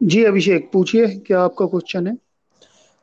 जी 0.00 0.22
अभिषेक 0.24 0.68
पूछिए 0.72 1.06
क्या 1.26 1.40
आपका 1.42 1.66
क्वेश्चन 1.66 2.06
है? 2.06 2.16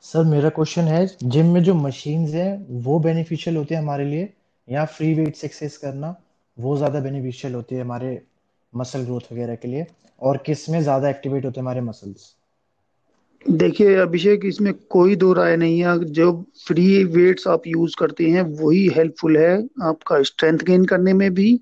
सर 0.04 0.24
मेरा 0.24 0.50
क्वेश्चन 0.50 0.84
है 0.84 1.06
जिम 1.26 1.46
में 1.54 1.62
जो 1.64 1.74
मशीन्स 1.76 2.34
हैं 2.34 2.66
वो 2.84 3.00
बेनिफिशियल 3.00 3.56
होते 3.58 3.76
हैं 3.76 3.82
हमारे 3.82 4.06
लिए? 4.06 4.30
या 4.68 4.86
फ्री 4.88 5.14
वेट्स 5.14 5.44
एक्सरसाइज 5.46 5.78
करना 5.78 6.16
वो 6.58 6.76
ज़्यादा 6.78 7.00
बेनिफिशियल 7.00 7.54
होती 7.56 7.76
है 7.76 7.82
हमारे 7.82 8.22
मसल 8.74 9.04
ग्रोथ 9.06 9.32
वगैरह 9.32 9.56
के 9.56 9.68
लिए? 9.68 9.86
और 10.22 10.38
किसमें 10.46 10.82
ज़्यादा 10.82 11.10
एक्टिवेट 11.10 11.46
होते 11.46 11.60
हैं 11.60 11.64
हमारे 11.64 11.82
मसल्स 11.82 12.34
देखिए 13.46 13.96
अभिषेक 13.96 14.46
इसमें 14.46 14.74
कोई 14.90 15.16
दो 15.16 15.32
राय 15.34 15.56
नहीं 15.58 15.80
है। 15.80 15.98
जो 16.06 16.32
फ्री 16.68 17.04
वेट्स 17.06 17.48
आप 17.48 17.68
यूज़ 17.68 17.96
करते 18.00 18.30
हैं 18.30 18.42
वही 18.62 18.88
हेल्पफुल 18.96 19.38
है 19.38 19.56
आपका 19.84 20.22
स्ट्रेंथ 20.24 20.60
गेन 20.68 20.86
करने 20.86 21.14
में 21.14 21.34
भी 21.34 21.60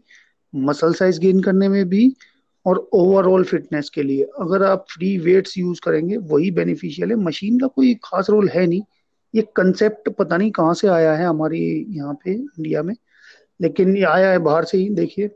मसल 0.53 0.93
साइज़ 0.93 1.19
गेन 1.19 1.41
करने 1.43 1.67
में 1.69 1.83
भी। 1.89 2.05
और 2.65 2.77
ओवरऑल 2.93 3.43
फिटनेस 3.43 3.89
के 3.89 4.03
लिए। 4.03 4.23
अगर 4.39 4.63
आप 4.63 4.85
फ्री 4.89 5.17
वेट्स 5.17 5.57
यूज़ 5.57 5.81
करेंगे, 5.83 6.17
वही 6.17 6.51
बेनिफिशियल 6.51 7.09
है। 7.09 7.15
मशीन 7.15 7.59
का 7.59 7.67
कोई 7.67 7.93
खास 8.03 8.29
रोल 8.29 8.47
है 8.49 8.65
नहीं। 8.67 8.81
ये 9.35 9.41
कंसेप्ट 9.55 10.09
पता 10.09 10.37
नहीं 10.37 10.51
कहाँ 10.51 10.73
से 10.73 10.87
आया 10.87 11.13
है 11.13 11.25
हमारे 11.25 11.59
यहाँ 11.89 12.13
पे 12.13 12.31
इंडिया 12.31 12.83
में। 12.83 12.95
लेकिन 13.61 13.95
ये 13.97 14.03
आया 14.03 14.31
है 14.31 14.37
बाहर 14.39 14.63
से 14.63 14.77
ही, 14.77 14.89
देखिए। 14.89 15.27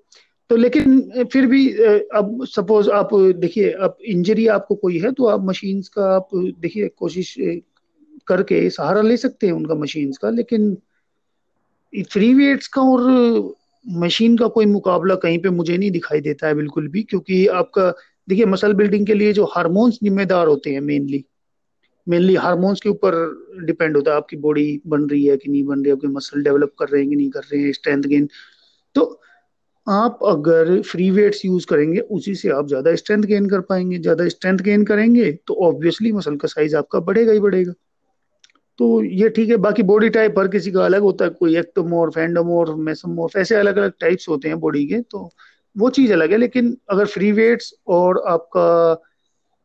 तो 0.50 0.56
लेकिन 0.56 1.26
फिर 1.34 1.46
भी 1.48 1.70
अब 1.70 2.46
सपोज़ 2.46 2.90
आप, 2.90 3.10
देखिए, 3.14 3.70
अब 3.72 3.98
इंजरी 4.06 4.48
आपको 4.48 4.76
कोई 4.76 5.00
है 5.00 5.12
तो 5.12 5.26
आप 5.26 5.46
मशीन 5.46 5.82
का 5.94 6.16
आप, 6.16 6.30
देखिए, 6.36 6.88
कोशिश 6.88 7.36
करके 8.28 8.70
सहारा 8.70 9.02
ले 9.02 9.18
सकते 9.18 9.48
हैं 9.48 9.54
उनका 9.54 9.76
मशीन्स 9.76 10.18
का। 10.18 10.30
लेकिन 10.30 10.78
फ्री 12.12 12.34
वेट्स 12.34 12.68
का 12.68 12.82
और 12.82 13.02
मशीन 13.88 14.38
का 14.38 14.48
कोई 14.50 14.66
मुकाबला 14.66 15.16
कहीं 15.16 15.40
पे 15.40 15.50
मुझे 15.52 15.78
नहीं 15.78 15.92
दिखाई 15.92 16.22
देता 16.22 16.48
है 16.48 16.54
बिल्कुल 16.56 16.88
भी, 16.88 17.04
क्योंकि 17.04 17.46
आपका, 17.50 17.94
देखिए, 18.28 18.46
मसल 18.46 18.74
बिल्डिंग 18.74 19.06
के 19.08 19.14
लिए 19.14 19.34
जो 19.34 19.46
हार्मोन्स 19.56 20.00
जिम्मेदार 20.04 20.48
होते 20.48 20.72
हैं 20.72 20.82
मेनली 20.82 21.24
मेनली 22.08 22.36
हार्मोन्स 22.36 22.82
के 22.82 22.90
ऊपर 22.90 23.16
डिपेंड 23.66 23.96
होता 23.98 24.12
है, 24.12 24.18
आपकी 24.18 24.38
बॉडी 24.38 24.82
बन 24.88 25.08
रही 25.10 25.26
है 25.26 25.38
कि 25.38 25.50
नहीं 25.52 25.64
बन 25.66 25.80
रही 25.80 25.90
है, 25.90 25.96
आपके 25.96 26.08
मसल 26.08 26.44
डेवलप 26.44 26.74
कर 26.80 26.90
रहे 26.90 27.02
हैं 27.02 27.10
कि 27.10 27.16
नहीं 27.16 27.30
कर 27.32 27.42
रहे 27.44 27.62
हैं 27.64 27.72
स्ट्रेंथ 27.74 28.04
गेन 28.06 28.28
तो 28.96 29.04
आप 29.88 30.20
अगर 30.28 30.82
फ्री 30.84 31.10
वेट्स 31.12 31.46
यूज़ 31.46 31.68
करेंगे, 31.68 32.00
उसी 32.00 32.36
से 32.36 32.50
आप 32.52 32.68
ज़्यादा 32.68 32.96
स्ट्रेंथ 32.96 33.24
गेन 33.26 33.50
कर 33.50 33.62
पाएँगे। 33.64 34.00
ज़्यादा 34.00 34.28
स्ट्रेंथ 34.30 34.60
गेन 34.62 34.86
करेंगे 34.86 35.32
तो 35.48 35.56
ऑब्वियसली 35.68 36.12
मसल 36.14 36.36
का 36.38 36.48
साइज़ 36.48 36.76
आपका 36.78 37.00
बढ़ेगा 37.02 37.32
ही 37.34 37.40
बढ़ेगा। 37.40 37.74
तो 38.80 39.04
ये 39.04 39.30
ठीक 39.30 39.50
है, 39.50 39.56
बाकी 39.58 39.84
बॉडी 39.84 40.10
टाइप 40.10 40.40
हर 40.40 40.48
किसी 40.48 40.72
का 40.72 40.86
अलग 40.86 41.02
होता 41.02 41.26
है, 41.26 41.32
कोई 41.32 41.58
एक्टोमोर्फ 41.58 42.18
एंडोमोर्फ 42.18 42.76
मेसोमोर्फ 42.80 43.38
ऐसे 43.38 43.56
अलग 43.56 43.78
अलग 43.78 43.94
टाइप्स 44.00 44.28
होते 44.30 44.48
हैं 44.48 44.60
बॉडी 44.60 44.86
के 44.88 45.02
तो 45.02 45.30
वो 45.76 45.90
चीज़ 45.90 46.14
अलग 46.14 46.32
है, 46.32 46.38
लेकिन 46.38 46.78
अगर 46.90 47.06
फ्री 47.06 47.32
वेट्स 47.32 47.74
और 47.88 48.24
आपका 48.28 49.04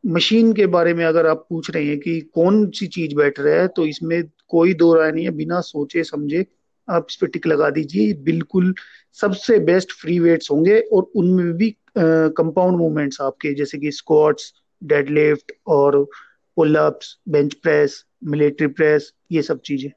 मशीन 0.03 0.51
के 0.53 0.65
बारे 0.67 0.93
में 0.93 1.03
अगर 1.05 1.27
आप 1.27 1.45
पूछ 1.49 1.69
रहे 1.71 1.85
हैं 1.85 1.99
कि 1.99 2.19
कौन 2.33 2.69
सी 2.75 2.87
चीज़ 2.87 3.15
बेटर 3.15 3.47
है 3.47 3.67
तो 3.67 3.85
इसमें 3.85 4.23
कोई 4.49 4.73
दो 4.73 4.93
राय 4.93 5.11
नहीं 5.11 5.25
है, 5.25 5.31
बिना 5.31 5.59
सोचे, 5.61 6.03
समझे, 6.03 6.45
आप 6.87 7.07
इस 7.09 7.15
पर 7.15 7.27
टिक 7.27 7.47
लगा 7.47 7.69
दीजिए, 7.69 8.13
बिल्कुल 8.13 8.73
सबसे 9.19 9.59
बेस्ट 9.61 9.91
फ्री 9.91 10.19
वेट्स 10.19 10.51
होंगे 10.51 10.79
और 10.79 11.11
उनमें 11.15 11.53
भी 11.53 11.75
कंपाउंड 11.97 12.77
मूवमेंट्स 12.77 13.21
आपके, 13.21 13.53
जैसे 13.53 13.77
कि 13.77 13.91
स्क्वाट्स 13.91 14.53
डेडलिफ्ट 14.81 15.51
और 15.67 16.05
pullups 16.57 17.17
bench 17.29 17.53
press 17.53 18.03
military 18.23 18.67
press 18.69 19.11
ये 19.31 19.41
सब 19.41 19.61
चीज़ें। 19.61 19.89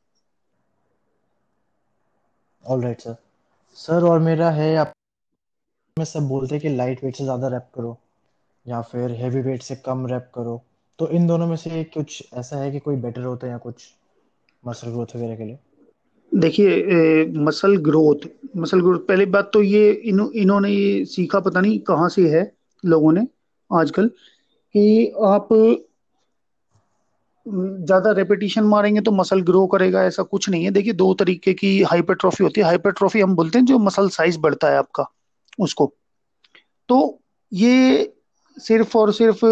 ऑल 2.64 2.82
राइट 2.82 3.00
सर 3.00 3.16
सर 3.78 4.04
और 4.04 4.18
मेरा 4.20 4.50
है 4.50 4.74
आप 4.76 4.92
में 5.96 6.04
सब 6.04 6.26
बोलते 6.28 6.54
हैं 6.54 6.62
कि 6.62 6.68
लाइट 6.68 7.04
वेट 7.04 7.16
से 7.16 7.24
ज़्यादा 7.24 7.48
रैप 7.48 7.70
करो 7.74 7.96
या 8.66 8.80
फिर 8.82 9.10
हैवी 9.14 9.40
वेट 9.40 9.62
से 9.62 9.76
कम 9.76 10.06
रैप 10.06 10.30
करो। 10.34 10.62
तो 10.98 11.08
इन 11.08 11.26
दोनों 11.26 11.46
में 11.46 11.56
से 11.56 11.82
कुछ 11.84 12.22
ऐसा 12.34 12.56
है 12.56 12.70
कि 12.70 12.78
कोई 12.78 12.96
बेटर 12.96 13.22
होता 13.22 13.46
है 13.46 13.52
या 13.52 13.58
कुछ 13.58 13.88
मसल 14.62 14.90
ग्रोथ 14.90 15.16
वगैरह 15.16 15.36
के 15.36 15.44
लिए? 15.44 15.58
देखिए 16.32 17.24
मसल 17.38 17.76
ग्रोथ 17.80 18.28
मसल 18.56 18.80
ग्रोथ 18.80 18.98
पहली 18.98 19.26
बात 19.26 19.50
तो 19.52 19.62
ये 19.62 19.90
इन, 19.92 20.20
इन्होंने 20.34 20.70
ये 20.70 21.04
सीखा 21.04 21.40
पता 21.40 21.60
नहीं 21.60 21.78
कहाँ 21.80 22.08
से 22.08 22.28
है 22.30 22.50
लोगों 22.84 23.12
ने 23.12 23.26
आजकल 23.70 24.08
कि 24.74 25.12
आप 25.26 25.48
ज़्यादा 27.46 28.12
रेपिटेशन 28.12 28.64
मारेंगे 28.64 29.00
तो 29.00 29.10
मसल 29.10 29.40
ग्रो 29.40 29.66
करेगा, 29.66 30.02
ऐसा 30.04 30.22
कुछ 30.22 30.48
नहीं 30.48 30.64
है। 30.64 30.70
देखिए, 30.70 30.92
दो 30.92 31.12
तरीके 31.14 31.54
की 31.54 31.82
हाइपरट्रॉफी 31.82 32.44
होती 32.44 32.60
है। 32.60 32.66
हाइपरट्रॉफी 32.66 33.20
हम 33.20 33.34
बोलते 33.34 33.58
हैं 33.58 33.66
जो 33.66 33.78
मसल 33.78 34.08
साइज़ 34.08 34.38
बढ़ता 34.38 34.70
है 34.70 34.78
आपका, 34.78 35.06
उसको। 35.58 35.92
तो 36.88 37.20
ये 37.52 38.12
सिर्फ़ 38.56 38.98
और 38.98 39.12
सिर्फ़ 39.12 39.44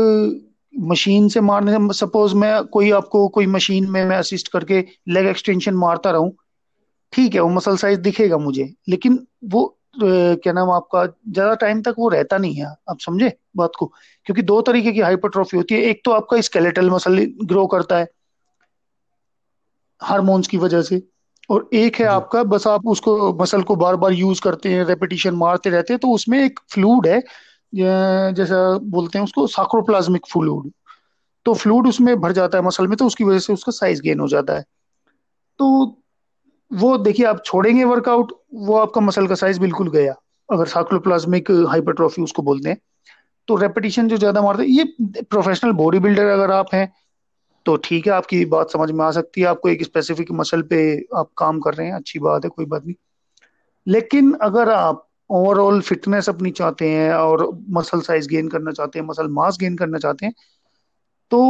मशीन 0.75 1.29
से 1.29 1.41
मारने 1.41 1.73
से 1.73 1.99
सपोज़ 1.99 2.35
मैं 2.35 2.65
कोई 2.65 2.91
आपको 2.91 3.29
कोई 3.29 3.47
मशीन 3.47 3.91
में 3.91 4.05
मैं 4.05 4.17
असिस्ट 4.17 4.49
करके 4.49 4.85
लेग 5.09 5.27
एक्सटेंशन 5.27 5.75
मारता 5.75 6.11
रहूँ, 6.11 6.33
ठीक 7.13 7.35
है, 7.35 7.41
वो 7.41 7.49
मसल 7.49 7.77
साइज़ 7.77 8.01
दिखेगा 8.01 8.39
मुझे, 8.39 8.73
लेकिन 8.89 9.27
वो 9.45 9.79
क्या 9.97 10.53
नाम 10.53 10.71
आपका 10.71 11.05
ज़्यादा 11.07 11.55
टाइम 11.57 11.83
तक 11.83 11.95
वो 11.99 12.09
रहता 12.09 12.39
नहीं 12.39 12.55
है 12.55 12.67
आप 12.91 12.99
समझे 13.01 13.33
बात 13.57 13.73
को? 13.79 13.87
क्योंकि 14.27 14.43
दो 14.43 14.61
तरीके 14.63 14.93
की 14.93 15.01
हाइपरट्रॉफी 15.01 15.57
होती 15.57 15.75
है। 15.75 15.81
एक 15.83 16.01
तो 16.05 16.11
आपका 16.13 16.41
स्केलेटल 16.41 16.91
मसल 16.91 17.19
ग्रो 17.45 17.67
करता 17.67 17.99
है 17.99 18.07
हार्मोन्स 20.01 20.49
की 20.49 20.57
वजह 20.57 20.83
से 20.83 21.03
और 21.51 21.69
एक 21.75 21.97
है 21.97 22.07
आपका 22.07 22.43
बस 22.45 22.67
आप 22.67 22.87
उसको 22.87 23.33
मसल 23.43 23.63
को 23.63 23.77
बार 23.77 23.97
बार 23.97 24.13
यूज़ 24.13 24.41
करते 24.41 24.69
हैं 24.69 24.85
रेपिटेशन 24.85 25.35
मारते 25.35 25.71
रहते 25.71 25.93
हैं 25.93 26.01
तो 26.01 26.11
उसमें 26.11 26.39
एक 26.45 26.61
फ्लूड 26.73 27.07
है 27.07 27.23
जैसा 27.73 28.57
बोलते 28.89 29.19
हैं 29.19 29.25
उसको 29.25 29.47
साक्रोप्लाज्मिक 29.47 30.27
फ्लूड 30.33 30.71
तो 31.47 31.55
फ्लूड 31.55 31.87
उसमें 31.87 32.17
भर 32.21 32.33
जाता 32.33 32.59
है 32.59 32.65
मसल 32.65 32.87
में 32.87 32.97
तो 32.97 33.07
उसकी 33.07 33.25
वजह 33.25 33.39
से 33.39 33.53
उसका 33.53 33.73
साइज़ 33.73 34.03
गेन 34.03 34.21
हो 34.21 34.29
जाता 34.29 34.57
है। 34.57 34.65
तो 35.61 35.87
वो 36.75 36.97
देखिए, 36.99 37.27
आप 37.27 37.43
छोड़ेंगे 37.45 37.85
वर्कआउट 37.85 38.33
वो 38.55 38.77
आपका 38.77 39.01
मसल 39.01 39.27
का 39.27 39.35
साइज़ 39.35 39.61
बिल्कुल 39.61 39.91
गया। 39.91 40.15
अगर 40.49 40.67
सार्कोप्लाज्मिक 40.67 41.51
हाइपरट्रॉफी 41.69 42.23
उसको 42.23 42.43
बोलते 42.43 42.69
हैं। 42.69 42.79
तो 43.49 43.57
रेपिटेशन 43.57 44.09
जो 44.09 44.17
ज़्यादा 44.17 44.43
मारते 44.43 44.65
ये 44.65 44.85
प्रोफेशनल 45.23 45.73
बॉडी 45.73 45.99
बिल्डर 45.99 46.27
अगर 46.27 46.51
आप 46.51 46.75
हैं 46.75 46.93
तो 47.67 47.77
ठीक 47.77 48.07
है, 48.07 48.13
आपकी 48.13 48.45
बात 48.45 48.71
समझ 48.71 48.91
में 48.91 49.05
आ 49.05 49.11
सकती 49.11 49.41
है। 49.41 49.47
आपको 49.47 49.69
एक 49.69 49.83
स्पेसिफिक 49.83 50.33
मसल 50.33 50.63
पे 50.63 50.81
आप 51.17 51.31
काम 51.39 51.61
कर 51.61 51.75
रहे 51.75 51.87
हैं, 51.87 51.95
अच्छी 51.95 52.19
बात 52.19 52.45
है, 52.45 52.51
कोई 52.51 52.65
बात 52.67 52.85
नहीं। 52.87 52.95
लेकिन 53.87 54.33
अगर 54.43 54.71
आप 54.71 55.09
ओवरऑल 55.31 55.81
फिटनेस 55.81 56.29
अपनी 56.29 56.51
चाहते 56.51 56.89
हैं 56.91 57.13
और 57.15 57.49
मसल 57.71 58.01
साइज़ 58.01 58.29
गेन 58.29 58.49
करना 58.49 58.73
चाहते 58.73 58.99
हैं 58.99 59.07
मसल 59.07 59.29
मास 59.29 59.59
गेन 59.61 59.77
करना 59.77 59.99
चाहते 59.99 60.27
हैं 60.27 60.35
तो 61.31 61.41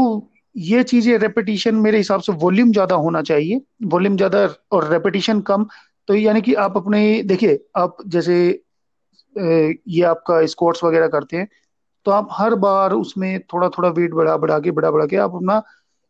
ये 0.56 0.82
चीज़ें 0.84 1.16
रेपिटेशन 1.18 1.74
मेरे 1.74 1.98
हिसाब 1.98 2.20
से 2.20 2.32
वॉल्यूम 2.34 2.72
ज़्यादा 2.72 2.94
होना 2.96 3.22
चाहिए 3.22 3.60
वॉल्यूम 3.84 4.16
ज़्यादा 4.16 4.48
और 4.72 4.88
रेपिटेशन 4.92 5.40
कम। 5.40 5.66
तो 6.08 6.14
यानी 6.14 6.40
कि 6.42 6.54
आप 6.56 6.76
अपने 6.76 7.22
देखिए 7.22 7.58
आप 7.76 7.96
जैसे 8.06 8.36
ये 9.36 10.02
आपका 10.04 10.44
स्कोर्ट्स 10.46 10.84
वगैरह 10.84 11.08
करते 11.08 11.36
हैं 11.36 11.48
तो 12.06 12.10
आप 12.10 12.28
हर 12.32 12.54
बार 12.56 12.92
उसमें 12.92 13.40
थोड़ा 13.52 13.68
थोड़ा 13.68 13.88
वेट 13.90 14.12
बढ़ा 14.14 14.36
बढ़ा 14.36 14.58
के 14.58 14.70
बढ़ा 14.70 14.90
बढ़ा 14.90 15.06
के 15.06 15.16
आप 15.16 15.34
अपना 15.34 15.62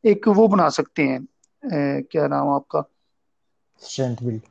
एक 0.04 0.28
वो 0.28 0.46
बना 0.48 0.68
सकते 0.68 1.02
हैं। 1.02 1.18
अ, 1.18 2.02
क्या 2.10 2.26
नाम 2.28 2.48
आपका? 2.50 2.84
स्ट्रेंथ 3.80 4.16
बिल्ड 4.22 4.42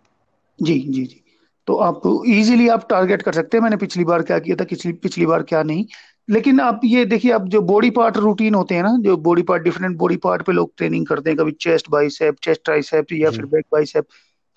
जी 0.60 0.80
जी 0.80 1.06
जी। 1.06 1.23
तो 1.68 1.76
आप 1.76 2.02
इजीली 2.28 2.68
आप 2.68 2.88
टारगेट 2.90 3.22
कर 3.22 3.34
सकते 3.34 3.58
हैं। 3.58 3.62
मैंने 3.64 3.78
पिछली 3.78 4.04
बार 4.04 4.22
क्या 4.22 4.40
किया 4.40 4.56
था 4.56 4.64
पिछली 4.64 4.94
पिछली 4.94 5.26
बार 5.26 5.44
क्या 5.44 5.64
नहीं। 5.64 5.86
लेकिन 6.30 6.60
आप 6.60 6.82
ये 6.86 7.06
देखिए 7.06 7.32
आप 7.32 7.46
जो 7.48 7.62
बॉडी 7.62 7.90
पार्ट 7.90 8.18
रूटीन 8.18 8.56
होते 8.56 8.76
हैं 8.76 8.84
ना 8.84 8.98
जो 9.02 9.18
body 9.18 9.42
part 9.42 9.64
different 9.64 9.98
body 9.98 10.18
part 10.18 10.42
पे 10.42 10.52
लोग 10.52 10.72
ट्रेनिंग 10.78 11.06
करते 11.08 11.30
हैं 11.30 11.38
कभी 11.40 11.52
चेस्ट 11.52 11.90
बाइसेप 11.90 12.36
चेस्ट 12.44 12.62
ट्राइसेप 12.66 13.06
या 13.14 13.30
फिर 13.30 13.46
बैक 13.46 13.66
बाइसेप 13.72 14.06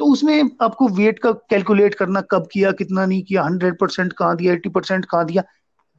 तो 0.01 0.05
उसमें 0.05 0.51
आपको 0.63 0.89
वेट 0.89 1.19
का 1.19 1.33
कैलकुलेट 1.33 1.95
करना 1.95 2.21
कब 2.21 2.49
किया 2.53 2.73
कितना 2.73 3.07
नहीं 3.07 3.23
किया 3.23 3.43
हंड्रेड 3.45 3.79
परसेंट 3.79 4.13
कहाँ 4.13 4.37
दिया 4.37 4.53
एट्टी 4.53 4.69
परसेंट 4.69 5.05
कहाँ 5.05 5.25
दिया 5.27 5.43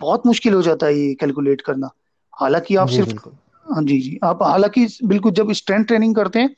बहुत 0.01 0.25
मुश्किल 0.25 0.53
हो 0.53 0.61
जाता 0.61 0.85
है 0.85 0.99
ये 0.99 1.13
कैलकुलेट 1.13 1.61
करना। 1.61 1.89
हालाँकि 2.39 2.75
आप 2.75 2.87
सिर्फ़ 2.87 3.13
हाँ 3.65 3.83
जी 3.83 3.99
जी। 3.99 4.19
आप 4.23 4.43
हालाँकि 4.43 4.87
बिल्कुल 5.05 5.31
जब 5.31 5.51
स्ट्रेंथ 5.51 5.85
ट्रेनिंग 5.85 6.15
करते 6.15 6.39
हैं 6.39 6.55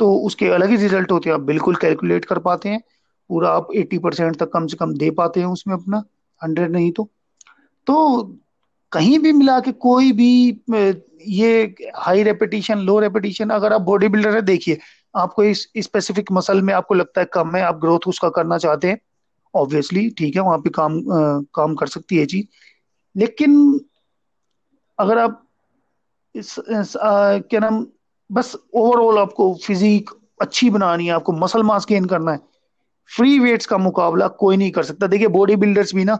तो 0.00 0.12
उसके 0.16 0.48
अलग 0.48 0.70
ही 0.70 0.76
रिज़ल्ट 0.76 1.12
होते 1.12 1.30
हैं। 1.30 1.34
आप 1.34 1.42
बिल्कुल 1.42 1.76
कैलकुलेट 1.76 2.24
कर 2.24 2.38
पाते 2.38 2.68
हैं। 2.68 2.80
पूरा 3.28 3.50
आप 3.50 3.68
एट्टी 3.74 3.98
परसेंट 3.98 4.36
तक 4.36 4.50
कम 4.50 4.66
से 4.66 4.76
कम 4.76 4.94
दे 4.94 5.10
पाते 5.10 5.40
हैं 5.40 5.46
उसमें 5.46 5.74
अपना 5.74 6.04
हंड्रेड 6.42 6.70
नहीं 6.70 6.92
तो। 6.92 7.08
तो 7.86 8.22
कहीं 8.92 9.18
भी 9.18 9.32
मिला 9.32 9.60
के 9.60 9.72
कोई 9.72 10.12
भी 10.12 10.60
ये 11.26 11.74
हाई 11.96 12.22
रेपिटेशन 12.22 12.78
लो 12.78 12.98
रेपिटेशन 13.00 13.50
अगर 13.50 13.72
आप 13.72 13.80
बॉडी 13.80 14.08
बिल्डर 14.08 14.34
है 14.34 14.42
देखिए 14.42 14.78
आपको 15.16 15.44
इस 15.44 15.68
स्पेसिफिक 15.78 16.32
मसल 16.32 16.62
में 16.62 16.74
आपको 16.74 16.94
लगता 16.94 17.20
है 17.20 17.28
कम 17.32 17.56
है 17.56 17.62
आप 17.62 17.78
ग्रोथ 17.78 17.98
उसका 18.06 18.28
करना 18.28 18.58
चाहते 18.58 18.88
हैं 18.88 18.98
ऑब्वियसली 19.54 20.10
ठीक 20.10 20.36
है 20.36 20.42
वहाँ 20.42 20.58
पे 20.58 20.70
काम 20.70 20.98
अ, 20.98 21.44
काम 21.54 21.74
कर 21.74 21.86
सकती 21.86 22.16
है 22.16 22.26
चीज़। 22.26 22.46
लेकिन 23.16 23.80
अगर 24.98 25.18
आप 25.18 25.48
इस, 26.34 26.58
इस 26.58 26.96
अ, 26.96 27.38
क्या 27.38 27.60
नाम 27.60 27.86
बस 28.32 28.56
ओवरऑल 28.74 29.18
आपको 29.18 29.58
फिजिक 29.64 30.10
अच्छी 30.42 30.70
बनानी 30.70 31.06
है 31.06 31.12
आपको 31.12 31.32
मसल 31.32 31.62
मास 31.62 31.86
गेन 31.88 32.04
करना 32.04 32.32
है 32.32 32.38
फ्री 33.16 33.38
वेट्स 33.38 33.66
का 33.66 33.78
मुकाबला 33.78 34.28
कोई 34.28 34.56
नहीं 34.56 34.70
कर 34.70 34.82
सकता। 34.82 35.06
देखिए 35.06 35.28
बॉडी 35.28 35.56
बिल्डर्स 35.56 35.94
भी 35.94 36.04
ना 36.04 36.18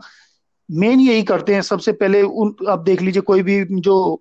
मेन 0.71 1.01
यही 1.01 1.23
करते 1.23 1.55
हैं। 1.55 1.63
सबसे 1.63 1.93
पहले 1.93 2.23
उन, 2.23 2.55
आप 2.69 2.79
देख 2.79 3.03
लीजिए, 3.03 3.23
कोई 3.23 3.43
भी 3.43 3.65
जो 3.81 4.15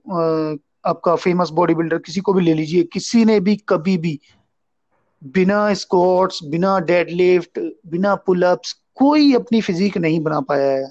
आपका 0.85 1.15
फ़ेमस 1.15 1.49
बॉडी 1.49 1.75
बिल्डर 1.75 1.97
किसी 1.97 2.21
को 2.21 2.33
भी 2.33 2.43
ले 2.43 2.53
लीजिए। 2.53 2.83
किसी 2.83 3.23
ने 3.25 3.39
भी 3.39 3.55
कभी 3.69 3.97
भी 3.97 4.19
बिना 5.23 5.73
स्क्वाट्स 5.73 6.39
बिना 6.43 6.79
डेडलिफ्ट 6.79 7.59
बिना 7.87 8.15
पुलअप्स 8.15 8.73
कोई 8.95 9.33
अपनी 9.33 9.61
फिजिक 9.61 9.97
नहीं 9.97 10.19
बना 10.19 10.39
पाया 10.41 10.71
है। 10.71 10.85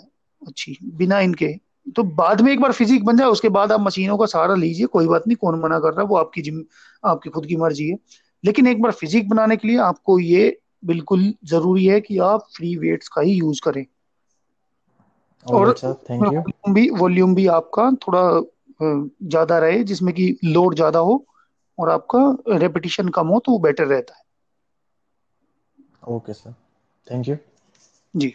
अच्छी, 0.46 0.76
बिना 0.84 1.20
इनके। 1.20 1.54
तो 1.96 2.02
बाद 2.02 2.40
में 2.40 2.52
एक 2.52 2.60
बार 2.60 2.72
फिजिक 2.72 3.04
बन 3.04 3.16
जाए, 3.16 3.28
उसके 3.28 3.48
बाद 3.48 3.72
आप 3.72 3.80
मशीनों 3.80 4.18
का 4.18 4.26
सहारा 4.26 4.54
लीजिए, 4.54 4.86
कोई 4.86 5.06
बात 5.06 5.26
नहीं, 5.28 5.36
कौन 5.36 5.60
मना 5.60 5.78
कर 5.78 5.88
रहा 5.88 6.00
है, 6.00 6.06
वो 6.06 6.16
आपकी 6.16 6.42
जिम, 6.42 6.62
आपकी 7.04 7.30
खुद 7.30 7.46
की 7.46 7.56
मर्ज़ी 7.56 7.88
है। 7.88 7.96
लेकिन 8.44 8.66
एक 8.66 8.82
बार 8.82 8.92
फिजिक 8.92 9.28
बनाने 9.28 9.56
के 9.56 9.68
लिए 9.68 9.78
आपको 9.78 10.18
ये 10.18 10.58
बिल्कुल 10.86 11.32
ज़रूरी 11.44 11.86
है 11.86 12.00
कि 12.00 12.18
आप 12.24 12.46
फ्री 12.56 12.74
वेट्स 12.76 13.08
का 13.08 13.22
ही 13.22 13.32
यूज़ 13.32 13.60
करें। 13.64 13.84
और 15.46 15.68
वॉल्यूम 16.20 16.74
भी 16.74 16.88
वॉल्यूम 16.90 17.34
भी 17.34 17.46
आपका 17.46 17.90
थोड़ा 18.02 18.22
ज़्यादा 18.80 19.58
रहे 19.58 19.82
जिसमें 19.84 20.14
कि 20.14 20.36
लोड 20.44 20.74
ज़्यादा 20.74 20.98
हो 21.00 21.24
और 21.78 21.90
आपका 21.90 22.56
रेपिटेशन 22.58 23.08
कम 23.08 23.26
हो 23.26 23.38
तो 23.46 23.52
वो 23.52 23.58
बेटर 23.58 23.86
रहता 23.86 24.14
है। 24.14 24.22
Okay 26.08 26.32
sir 26.34 26.54
thank 27.06 27.28
you 27.28 27.36
ji. 28.14 28.34